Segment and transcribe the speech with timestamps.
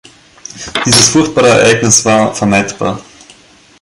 [0.83, 2.99] Dieses furchtbare Ereignis war vermeidbar.